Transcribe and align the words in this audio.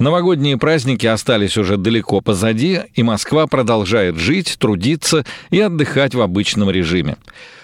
Новогодние 0.00 0.58
праздники 0.58 1.06
остались 1.06 1.56
уже 1.56 1.76
далеко 1.76 2.20
позади, 2.20 2.80
и 2.94 3.04
Москва 3.04 3.46
продолжает 3.46 4.16
жить, 4.16 4.56
трудиться 4.58 5.24
и 5.50 5.60
отдыхать 5.60 6.16
в 6.16 6.20
обычном 6.20 6.68
режиме. 6.68 7.16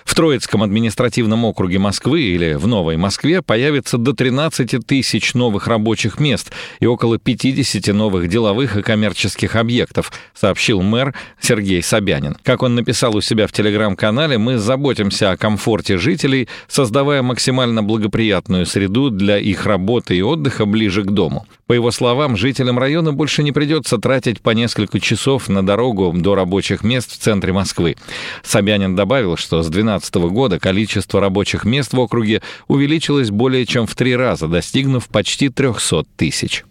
В 0.04 0.14
Троицком 0.14 0.62
административном 0.62 1.44
округе 1.44 1.78
Москвы 1.78 2.22
или 2.22 2.54
в 2.54 2.66
Новой 2.66 2.96
Москве 2.96 3.42
появится 3.42 3.98
до 3.98 4.12
13 4.12 4.84
тысяч 4.84 5.34
новых 5.34 5.66
рабочих 5.66 6.18
мест 6.18 6.50
и 6.80 6.86
около 6.86 7.18
50 7.18 7.94
новых 7.94 8.28
деловых 8.28 8.76
и 8.76 8.82
коммерческих 8.82 9.56
объектов, 9.56 10.12
сообщил 10.34 10.82
мэр 10.82 11.14
Сергей 11.40 11.82
Собянин. 11.82 12.36
Как 12.42 12.62
он 12.62 12.74
написал 12.74 13.14
у 13.14 13.20
себя 13.20 13.46
в 13.46 13.52
телеграм-канале, 13.52 14.38
мы 14.38 14.58
заботимся 14.58 15.30
о 15.30 15.36
комфорте 15.36 15.96
жителей, 15.96 16.48
создавая 16.66 17.22
максимально 17.22 17.82
благоприятную 17.82 18.66
среду 18.66 19.10
для 19.10 19.38
их 19.38 19.66
работы 19.66 20.16
и 20.16 20.22
отдыха 20.22 20.66
ближе 20.66 21.02
к 21.02 21.10
дому. 21.10 21.46
По 21.66 21.72
его 21.72 21.92
словам, 21.92 22.29
жителям 22.36 22.78
района 22.78 23.12
больше 23.12 23.42
не 23.42 23.52
придется 23.52 23.98
тратить 23.98 24.40
по 24.40 24.50
несколько 24.50 25.00
часов 25.00 25.48
на 25.48 25.64
дорогу 25.64 26.12
до 26.14 26.34
рабочих 26.34 26.82
мест 26.82 27.12
в 27.12 27.18
центре 27.18 27.52
Москвы. 27.52 27.96
Собянин 28.42 28.96
добавил, 28.96 29.36
что 29.36 29.62
с 29.62 29.68
2012 29.68 30.14
года 30.30 30.58
количество 30.58 31.20
рабочих 31.20 31.64
мест 31.64 31.92
в 31.92 32.00
округе 32.00 32.42
увеличилось 32.68 33.30
более 33.30 33.66
чем 33.66 33.86
в 33.86 33.94
три 33.94 34.14
раза, 34.16 34.48
достигнув 34.48 35.08
почти 35.08 35.48
300 35.48 36.04
тысяч. 36.16 36.64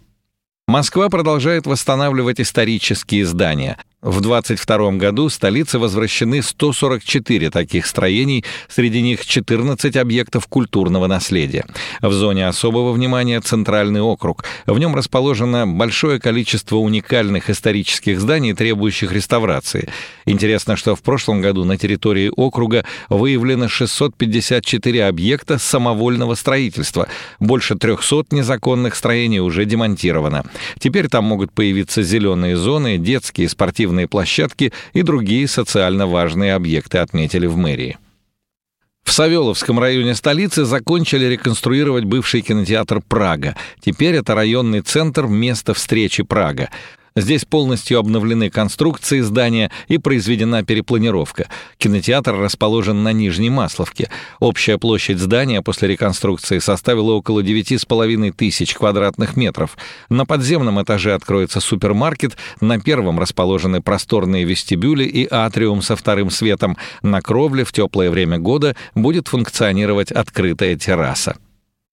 Москва 0.68 1.10
продолжает 1.10 1.66
восстанавливать 1.66 2.40
исторические 2.40 3.26
здания. 3.26 3.78
В 4.02 4.22
22 4.22 4.94
году 4.94 5.28
столице 5.28 5.78
возвращены 5.78 6.42
144 6.42 7.50
таких 7.50 7.86
строений, 7.86 8.46
среди 8.70 9.02
них 9.02 9.26
14 9.26 9.98
объектов 9.98 10.48
культурного 10.48 11.08
наследия. 11.08 11.66
В 12.02 12.14
зоне 12.14 12.48
особого 12.48 12.94
внимания 12.94 13.42
Центральный 13.42 14.00
округ. 14.00 14.46
В 14.66 14.80
нем 14.80 14.96
расположено 14.96 15.68
большое 15.68 16.18
количество 16.22 16.78
уникальных 16.78 17.50
исторических 17.50 18.22
зданий, 18.22 18.54
требующих 18.54 19.12
реставрации. 19.12 19.90
Интересно, 20.26 20.78
что 20.78 20.96
в 20.96 21.02
прошлом 21.02 21.42
году 21.42 21.66
на 21.66 21.78
территории 21.78 22.32
округа 22.34 22.86
выявлено 23.10 23.68
654 23.68 25.08
объекта 25.08 25.58
самовольного 25.58 26.36
строительства. 26.36 27.10
Больше 27.42 27.76
300 27.76 28.28
незаконных 28.32 28.96
строений 28.96 29.40
уже 29.40 29.66
демонтировано. 29.66 30.46
Теперь 30.80 31.10
там 31.10 31.26
могут 31.26 31.52
появиться 31.52 32.02
зеленые 32.02 32.56
зоны, 32.56 32.98
детские 32.98 33.50
спортивные 33.50 33.89
спортивные 33.90 34.08
площадки 34.08 34.72
и 34.94 35.02
другие 35.02 35.48
социально 35.48 36.06
важные 36.06 36.54
объекты 36.54 37.00
отметили 37.00 37.48
в 37.48 37.58
мэрии. 37.58 37.98
В 39.04 39.12
Савеловском 39.12 39.80
районе 39.80 40.14
столицы 40.14 40.66
закончили 40.66 41.26
реконструировать 41.26 42.04
бывший 42.04 42.42
кинотеатр 42.42 43.02
«Прага». 43.02 43.56
Теперь 43.82 44.16
это 44.16 44.36
районный 44.36 44.82
центр 44.82 45.26
«Место 45.26 45.74
встречи 45.74 46.24
Прага». 46.24 46.70
Здесь 47.16 47.46
полностью 47.46 48.00
обновлены 48.00 48.50
конструкции 48.50 49.22
здания 49.22 49.72
и 49.88 49.98
произведена 49.98 50.64
перепланировка. 50.64 51.48
Кинотеатр 51.78 52.36
расположен 52.36 53.04
на 53.04 53.14
Нижней 53.14 53.50
Масловке. 53.50 54.10
Общая 54.40 54.78
площадь 54.78 55.20
здания 55.20 55.62
после 55.62 55.88
реконструкции 55.88 56.60
составила 56.60 57.12
около 57.14 57.42
9,5 57.42 58.32
тысяч 58.34 58.74
квадратных 58.74 59.36
метров. 59.36 59.78
На 60.10 60.26
подземном 60.26 60.82
этаже 60.82 61.14
откроется 61.14 61.60
супермаркет, 61.60 62.38
на 62.62 62.80
первом 62.80 63.20
расположены 63.20 63.82
просторные 63.82 64.44
вестибюли 64.44 65.04
и 65.04 65.28
атриум 65.30 65.82
со 65.82 65.96
вторым 65.96 66.30
светом. 66.30 66.78
На 67.02 67.22
кровле 67.22 67.64
в 67.64 67.72
теплое 67.72 68.10
время 68.10 68.38
года 68.38 68.76
будет 68.96 69.28
функционировать 69.28 70.12
открытая 70.12 70.76
терраса. 70.76 71.38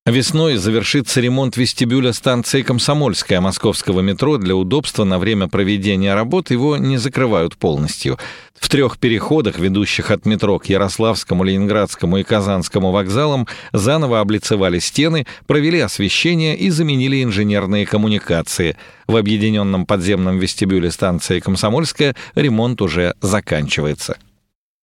Весной 0.06 0.54
завершится 0.54 1.20
ремонт 1.20 1.56
вестибюля 1.56 2.12
станции 2.12 2.62
«Комсомольская» 2.62 3.40
московского 3.40 4.02
метро. 4.02 4.38
Для 4.38 4.54
удобства 4.54 5.02
на 5.02 5.18
время 5.18 5.48
проведения 5.48 6.14
работ 6.14 6.52
его 6.52 6.76
не 6.76 6.96
закрывают 6.96 7.56
полностью. 7.56 8.16
В 8.54 8.68
трех 8.68 8.98
переходах, 8.98 9.58
ведущих 9.58 10.12
от 10.12 10.24
метро 10.24 10.60
к 10.60 10.66
Ярославскому, 10.66 11.42
Ленинградскому 11.42 12.18
и 12.18 12.22
Казанскому 12.22 12.92
вокзалам, 12.92 13.48
заново 13.72 14.20
облицевали 14.20 14.78
стены, 14.78 15.26
провели 15.48 15.80
освещение 15.80 16.56
и 16.56 16.70
заменили 16.70 17.24
инженерные 17.24 17.84
коммуникации. 17.84 18.76
В 19.08 19.16
объединенном 19.16 19.86
подземном 19.86 20.38
вестибюле 20.38 20.92
станции 20.92 21.40
«Комсомольская» 21.40 22.14
ремонт 22.36 22.80
уже 22.80 23.16
заканчивается. 23.22 24.16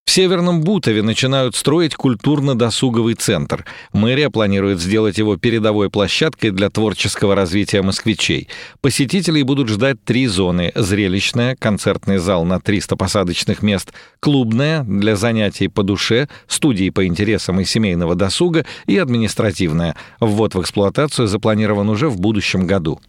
В 0.05 0.11
Северном 0.11 0.61
Бутове 0.61 1.01
начинают 1.01 1.55
строить 1.55 1.95
культурно-досуговый 1.95 3.15
центр. 3.15 3.65
Мэрия 3.93 4.29
планирует 4.29 4.79
сделать 4.79 5.17
его 5.17 5.37
передовой 5.37 5.89
площадкой 5.89 6.51
для 6.51 6.69
творческого 6.69 7.33
развития 7.33 7.81
москвичей. 7.81 8.47
Посетителей 8.81 9.41
будут 9.43 9.69
ждать 9.69 10.03
три 10.03 10.27
зоны. 10.27 10.71
Зрелищная, 10.75 11.55
концертный 11.55 12.17
зал 12.17 12.45
на 12.45 12.59
300 12.59 12.95
посадочных 12.95 13.63
мест, 13.63 13.91
клубная, 14.19 14.83
для 14.83 15.15
занятий 15.15 15.67
по 15.67 15.81
душе, 15.81 16.27
студии 16.47 16.91
по 16.91 17.07
интересам 17.07 17.59
и 17.61 17.65
семейного 17.65 18.13
досуга 18.13 18.65
и 18.85 18.97
административная. 18.97 19.95
Ввод 20.19 20.53
в 20.53 20.61
эксплуатацию 20.61 21.27
запланирован 21.27 21.89
уже 21.89 22.07
в 22.09 22.19
будущем 22.19 22.67
году. 22.67 22.99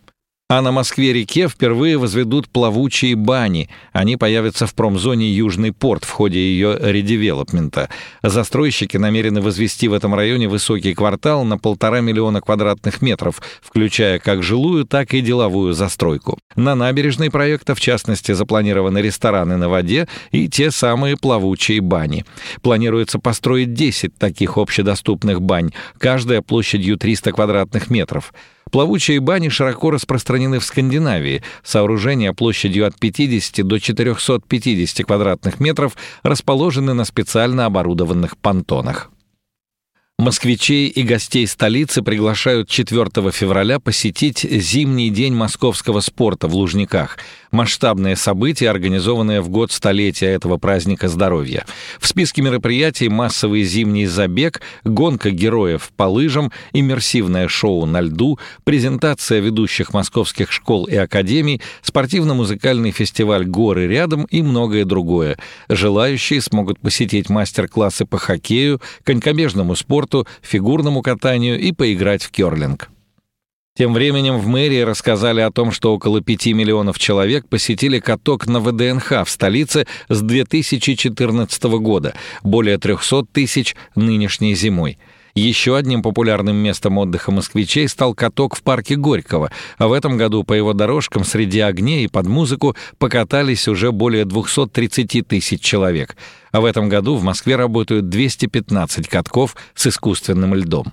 А 0.55 0.63
на 0.63 0.71
Москве-реке 0.71 1.49
впервые 1.49 1.99
возведут 1.99 2.49
плавучие 2.49 3.17
бани. 3.17 3.69
Они 3.93 4.17
появятся 4.17 4.69
в 4.69 4.75
промзоне 4.77 5.29
Южный 5.29 5.73
порт 5.73 6.05
в 6.05 6.11
ходе 6.11 6.39
ее 6.39 6.79
редевелопмента. 6.81 7.89
Застройщики 8.23 8.97
намерены 8.97 9.41
возвести 9.41 9.89
в 9.89 9.93
этом 9.93 10.15
районе 10.15 10.47
высокий 10.47 10.95
квартал 10.95 11.43
на 11.43 11.59
полтора 11.59 12.03
миллиона 12.03 12.41
квадратных 12.41 13.03
метров, 13.03 13.43
включая 13.63 14.21
как 14.21 14.45
жилую, 14.45 14.85
так 14.85 15.13
и 15.13 15.23
деловую 15.23 15.73
застройку. 15.73 16.39
На 16.55 16.77
набережной 16.77 17.33
проекта, 17.33 17.75
в 17.75 17.81
частности, 17.81 18.31
запланированы 18.31 18.99
рестораны 18.99 19.57
на 19.57 19.69
воде 19.69 20.07
и 20.31 20.49
те 20.49 20.71
самые 20.71 21.17
плавучие 21.17 21.81
бани. 21.81 22.25
Планируется 22.63 23.19
построить 23.19 23.75
10 23.75 24.17
таких 24.17 24.57
общедоступных 24.57 25.43
бань, 25.43 25.73
каждая 25.99 26.43
площадью 26.43 26.97
300 26.97 27.33
квадратных 27.33 27.91
метров. 27.91 28.33
Плавучие 28.75 29.21
бани 29.21 29.51
широко 29.51 29.93
распространены 29.93 30.59
в 30.59 30.65
Скандинавии. 30.65 31.45
Сооружения 31.63 32.33
площадью 32.33 32.89
от 32.89 32.99
50 32.99 33.65
до 33.65 33.79
450 33.79 35.07
квадратных 35.07 35.61
метров 35.61 35.97
расположены 36.25 36.93
на 36.93 37.05
специально 37.05 37.67
оборудованных 37.67 38.37
понтонах. 38.37 39.13
Москвичей 40.17 40.87
и 40.87 41.03
гостей 41.03 41.45
столицы 41.45 42.01
приглашают 42.01 42.69
4 42.69 43.33
февраля 43.33 43.81
посетить 43.81 44.47
Зимний 44.49 45.11
день 45.11 45.35
московского 45.35 45.99
спорта 45.99 46.47
в 46.47 46.55
Лужниках. 46.55 47.19
Масштабное 47.51 48.15
событие, 48.15 48.71
организованное 48.71 49.43
в 49.43 49.49
год 49.49 49.73
столетия 49.73 50.29
этого 50.29 50.57
праздника 50.57 51.09
здоровья. 51.09 51.67
В 51.99 52.07
списке 52.07 52.43
мероприятий 52.43 53.09
массовый 53.09 53.65
зимний 53.65 54.07
забег, 54.07 54.61
гонка 54.85 55.31
героев 55.31 55.91
по 55.97 56.05
лыжам, 56.05 56.53
иммерсивное 56.73 57.49
шоу 57.49 57.85
на 57.85 58.01
льду, 58.01 58.39
презентация 58.63 59.41
ведущих 59.41 59.93
московских 59.93 60.53
школ 60.53 60.85
и 60.85 60.95
академий, 60.95 61.61
спортивно-музыкальный 61.83 62.93
фестиваль 62.93 63.45
«Горы 63.45 63.89
рядом» 63.89 64.25
и 64.31 64.43
многое 64.43 64.85
другое. 64.85 65.39
Желающие 65.69 66.41
смогут 66.41 66.79
посетить 66.79 67.29
мастер-классы 67.29 68.05
по 68.05 68.19
хоккею, 68.19 68.81
конькобежному 69.03 69.75
спорту, 69.75 70.04
спорту, 70.05 70.27
фигурному 70.43 71.03
катанию 71.03 71.59
и 71.59 71.73
поиграть 71.73 72.23
в 72.23 72.31
керлинг. 72.31 72.91
Тем 73.77 73.93
временем 73.93 74.39
в 74.39 74.47
мэрии 74.47 74.83
рассказали 74.83 75.41
о 75.41 75.51
том, 75.51 75.73
что 75.73 75.95
около 75.95 76.21
5 76.21 76.47
миллионов 76.47 76.97
человек 76.99 77.49
посетили 77.49 77.99
каток 77.99 78.47
на 78.47 78.61
ВДНХ 78.61 79.25
в 79.25 79.29
столице 79.29 79.87
с 80.09 80.23
2014 80.23 81.65
года, 81.81 82.15
более 82.45 82.79
300 82.79 83.25
тысяч 83.33 83.75
нынешней 83.97 84.55
зимой. 84.55 84.99
Еще 85.37 85.77
одним 85.77 86.01
популярным 86.01 86.55
местом 86.55 86.97
отдыха 86.97 87.33
москвичей 87.33 87.89
стал 87.89 88.15
каток 88.15 88.55
в 88.55 88.63
парке 88.63 88.95
Горького, 88.95 89.51
а 89.79 89.89
в 89.89 89.93
этом 89.93 90.17
году 90.17 90.45
по 90.45 90.53
его 90.53 90.75
дорожкам 90.75 91.25
среди 91.25 91.59
огней 91.59 92.05
и 92.05 92.09
под 92.09 92.29
музыку 92.29 92.77
покатались 92.99 93.67
уже 93.67 93.91
более 93.91 94.27
230 94.27 95.27
тысяч 95.27 95.61
человек. 95.61 96.17
А 96.53 96.61
в 96.61 96.65
этом 96.65 96.89
году 96.89 97.17
в 97.17 97.25
Москве 97.25 97.57
работают 97.57 98.09
215 98.09 99.09
катков 99.09 99.57
с 99.75 99.89
искусственным 99.89 100.55
льдом. 100.55 100.93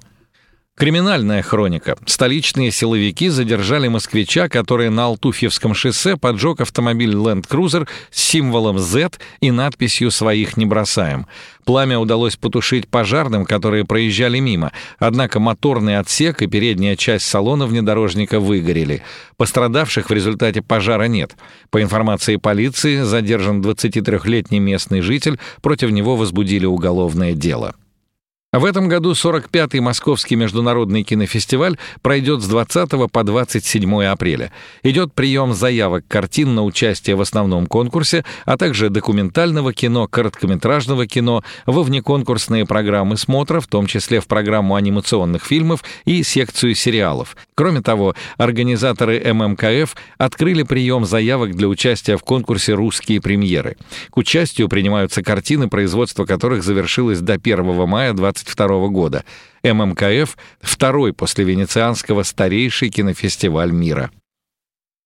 Криминальная 0.82 1.44
хроника. 1.44 1.96
Столичные 2.08 2.72
силовики 2.72 3.30
задержали 3.30 3.88
москвича, 3.88 4.50
который 4.50 4.90
на 4.90 5.06
Алтуфьевском 5.06 5.76
шоссе 5.76 6.18
поджег 6.18 6.62
автомобиль 6.62 7.14
Land 7.14 7.48
Cruiser 7.48 7.88
с 8.10 8.20
символом 8.20 8.80
Z 8.80 9.12
и 9.42 9.52
надписью 9.52 10.10
«Своих 10.10 10.58
не 10.58 10.66
бросаем». 10.66 11.28
Пламя 11.66 12.00
удалось 12.00 12.36
потушить 12.36 12.88
пожарным, 12.88 13.46
которые 13.46 13.86
проезжали 13.86 14.40
мимо, 14.40 14.72
однако 14.98 15.40
моторный 15.40 16.00
отсек 16.00 16.42
и 16.42 16.48
передняя 16.48 16.96
часть 16.96 17.28
салона 17.28 17.68
внедорожника 17.68 18.40
выгорели. 18.40 19.04
Пострадавших 19.38 20.10
в 20.10 20.14
результате 20.14 20.64
пожара 20.64 21.04
нет. 21.04 21.36
По 21.70 21.80
информации 21.84 22.38
полиции, 22.38 23.04
задержан 23.04 23.62
23-летний 23.62 24.60
местный 24.60 25.02
житель, 25.02 25.38
против 25.62 25.92
него 25.92 26.16
возбудили 26.16 26.66
уголовное 26.66 27.34
дело. 27.34 27.76
В 28.54 28.66
этом 28.66 28.90
году 28.90 29.14
45-й 29.14 29.80
Московский 29.80 30.36
международный 30.36 31.04
кинофестиваль 31.04 31.78
пройдет 32.02 32.42
с 32.42 32.48
20 32.48 33.10
по 33.10 33.24
27 33.24 34.04
апреля. 34.04 34.52
Идет 34.84 35.14
прием 35.14 35.54
заявок 35.54 36.04
картин 36.10 36.54
на 36.54 36.66
участие 36.66 37.16
в 37.16 37.22
основном 37.22 37.66
конкурсе, 37.66 38.26
а 38.44 38.58
также 38.58 38.90
документального 38.90 39.72
кино, 39.72 40.06
короткометражного 40.06 41.08
кино, 41.08 41.46
во 41.66 41.82
внеконкурсные 41.82 42.66
программы 42.66 43.16
смотра, 43.16 43.62
в 43.62 43.68
том 43.68 43.86
числе 43.86 44.20
в 44.20 44.28
программу 44.28 44.76
анимационных 44.76 45.46
фильмов 45.46 45.86
и 46.04 46.22
секцию 46.22 46.76
сериалов. 46.76 47.38
Кроме 47.56 47.82
того, 47.82 48.16
организаторы 48.36 49.34
ММКФ 49.34 49.96
открыли 50.18 50.64
прием 50.64 51.06
заявок 51.06 51.56
для 51.56 51.70
участия 51.70 52.18
в 52.18 52.24
конкурсе 52.24 52.74
«Русские 52.74 53.22
премьеры». 53.22 53.78
К 54.10 54.18
участию 54.18 54.68
принимаются 54.68 55.24
картины, 55.24 55.70
производство 55.70 56.26
которых 56.26 56.66
завершилось 56.66 57.22
до 57.22 57.36
1 57.36 57.88
мая 57.88 58.12
20 58.12 58.41
1922 58.44 58.88
года. 58.90 59.26
ММКФ— 59.64 60.38
второй 60.62 61.14
после 61.14 61.46
Венецианского 61.46 62.24
старейший 62.24 62.90
кинофестиваль 62.90 63.72
мира. 63.72 64.12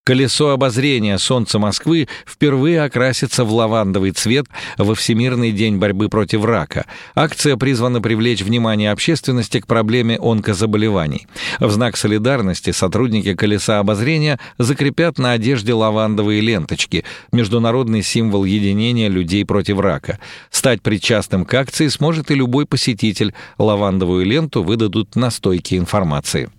Колесо 0.08 0.52
обозрения 0.52 1.18
Солнца 1.18 1.58
Москвы 1.58 2.08
впервые 2.28 2.84
окрасится 2.84 3.44
в 3.44 3.52
лавандовый 3.52 4.12
цвет 4.12 4.46
во 4.78 4.94
Всемирный 4.94 5.52
день 5.52 5.78
борьбы 5.78 6.10
против 6.10 6.46
рака. 6.46 6.86
Акция 7.16 7.58
призвана 7.58 8.02
привлечь 8.02 8.44
внимание 8.44 8.92
общественности 8.92 9.60
к 9.62 9.66
проблеме 9.66 10.20
онкозаболеваний. 10.22 11.26
В 11.60 11.72
знак 11.72 11.98
солидарности 11.98 12.70
сотрудники 12.70 13.34
Колеса 13.34 13.80
обозрения 13.80 14.40
закрепят 14.60 15.18
на 15.18 15.32
одежде 15.32 15.74
лавандовые 15.74 16.40
ленточки, 16.40 17.04
международный 17.32 18.04
символ 18.04 18.44
единения 18.44 19.10
людей 19.10 19.44
против 19.44 19.80
рака. 19.80 20.20
Стать 20.52 20.84
причастным 20.84 21.46
к 21.46 21.54
акции 21.56 21.88
сможет 21.88 22.30
и 22.30 22.36
любой 22.36 22.68
посетитель. 22.68 23.34
Лавандовую 23.58 24.24
ленту 24.24 24.62
выдадут 24.62 25.16
на 25.16 25.32
стойке 25.32 25.78
информации. 25.78 26.52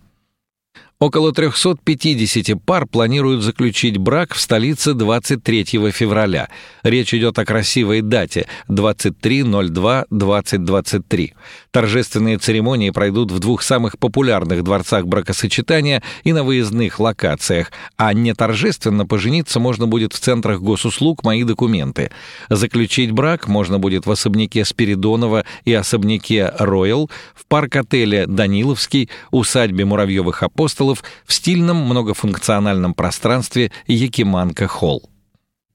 Около 0.98 1.30
350 1.30 2.58
пар 2.64 2.86
планируют 2.86 3.42
заключить 3.42 3.98
брак 3.98 4.32
в 4.32 4.40
столице 4.40 4.94
23 4.94 5.92
февраля. 5.92 6.48
Речь 6.82 7.12
идет 7.12 7.38
о 7.38 7.44
красивой 7.44 8.00
дате 8.00 8.46
23.02.2023. 8.70 11.32
Торжественные 11.70 12.38
церемонии 12.38 12.88
пройдут 12.88 13.30
в 13.30 13.40
двух 13.40 13.60
самых 13.60 13.98
популярных 13.98 14.64
дворцах 14.64 15.06
бракосочетания 15.06 16.02
и 16.24 16.32
на 16.32 16.44
выездных 16.44 16.98
локациях, 16.98 17.72
а 17.98 18.14
не 18.14 18.32
торжественно 18.32 19.04
пожениться 19.04 19.60
можно 19.60 19.86
будет 19.86 20.14
в 20.14 20.18
центрах 20.18 20.62
госуслуг 20.62 21.24
«Мои 21.24 21.44
документы». 21.44 22.10
Заключить 22.48 23.10
брак 23.10 23.48
можно 23.48 23.78
будет 23.78 24.06
в 24.06 24.10
особняке 24.10 24.64
Спиридонова 24.64 25.44
и 25.66 25.74
особняке 25.74 26.54
«Роял», 26.58 27.10
в 27.34 27.44
парк-отеле 27.44 28.26
«Даниловский», 28.26 29.10
усадьбе 29.30 29.84
Муравьевых 29.84 30.42
апостолов, 30.42 30.85
апостолов 30.86 31.04
в 31.24 31.32
стильном 31.32 31.76
многофункциональном 31.76 32.94
пространстве 32.94 33.70
Якиманка-Холл. 33.86 35.02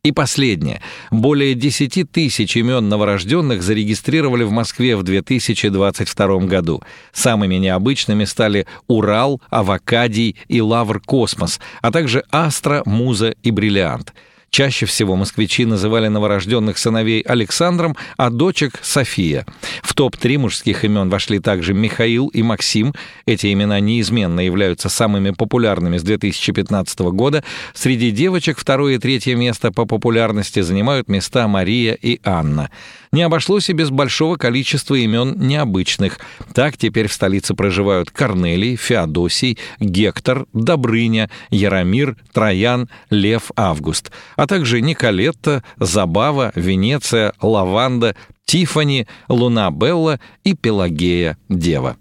И 0.04 0.12
последнее. 0.12 0.82
Более 1.12 1.54
10 1.54 2.12
тысяч 2.12 2.58
имен 2.58 2.90
новорожденных 2.90 3.62
зарегистрировали 3.62 4.44
в 4.44 4.52
Москве 4.52 4.96
в 4.96 5.04
2022 5.04 6.40
году. 6.48 6.82
Самыми 7.14 7.56
необычными 7.56 8.26
стали 8.26 8.66
Урал, 8.88 9.40
Авокадий 9.52 10.38
и 10.48 10.60
Лавр 10.60 11.02
Космос, 11.02 11.60
а 11.84 11.92
также 11.92 12.24
Астра, 12.32 12.82
Муза 12.86 13.36
и 13.44 13.52
Бриллиант— 13.52 14.14
Чаще 14.52 14.86
всего 14.86 15.16
москвичи 15.16 15.64
называли 15.64 16.10
новорожденных 16.10 16.78
сыновей 16.78 17.22
Александром, 17.22 17.96
а 18.18 18.30
дочек— 18.30 18.80
София. 18.82 19.46
В 19.82 19.94
топ-3 19.94 20.40
мужских 20.40 20.84
имен 20.84 21.10
вошли 21.10 21.40
также 21.40 21.74
Михаил 21.74 22.28
и 22.28 22.44
Максим. 22.44 22.94
Эти 23.26 23.54
имена 23.54 23.80
неизменно 23.80 24.42
являются 24.42 24.90
самыми 24.90 25.30
популярными 25.30 25.98
с 25.98 26.04
2015 26.04 27.00
года. 27.14 27.46
Среди 27.74 28.12
девочек 28.12 28.60
второе 28.60 28.96
и 28.96 28.98
третье 28.98 29.38
место 29.38 29.72
по 29.72 29.86
популярности 29.86 30.60
занимают 30.60 31.08
места 31.08 31.48
Мария 31.48 31.94
и 31.94 32.20
Анна. 32.26 32.70
Не 33.14 33.24
обошлось 33.24 33.70
и 33.70 33.74
без 33.74 33.90
большого 33.90 34.38
количества 34.38 34.96
имен 34.96 35.36
необычных. 35.38 36.20
Так 36.54 36.78
теперь 36.78 37.08
в 37.08 37.14
столице 37.14 37.54
проживают 37.54 38.10
Корнелий, 38.10 38.78
Феодосий, 38.78 39.58
Гектор, 39.80 40.46
Добрыня, 40.54 41.30
Яромир, 41.50 42.16
Троян, 42.34 42.90
Лев, 43.10 43.52
Август, 43.58 44.12
а 44.42 44.48
также 44.48 44.82
Николетта, 44.82 45.64
Забава, 45.78 46.52
Венеция, 46.56 47.32
Лаванда, 47.44 48.16
Тифани, 48.44 49.06
Луна 49.30 49.70
Белла 49.70 50.20
и 50.44 50.56
Пелагея 50.56 51.38
Дева. 51.48 51.96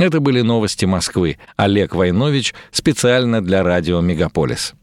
Это 0.00 0.18
были 0.18 0.40
новости 0.40 0.84
Москвы. 0.84 1.38
Олег 1.54 1.94
Войнович 1.94 2.54
специально 2.72 3.40
для 3.40 3.62
радио 3.62 4.00
«Мегаполис». 4.00 4.74